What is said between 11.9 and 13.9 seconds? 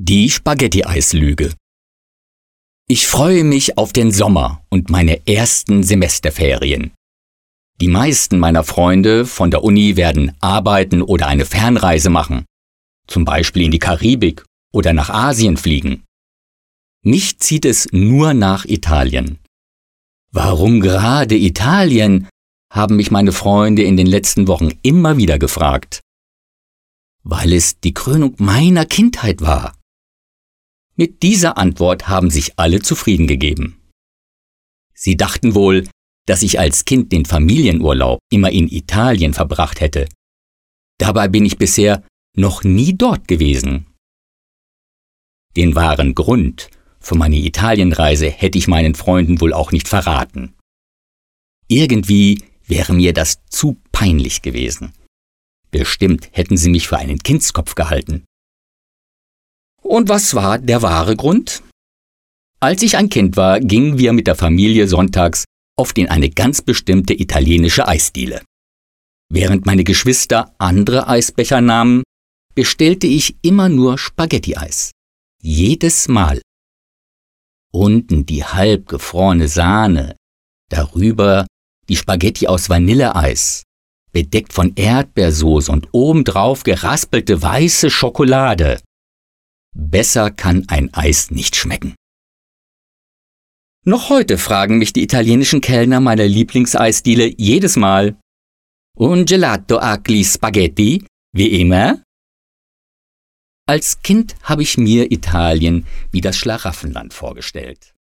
machen, zum Beispiel in die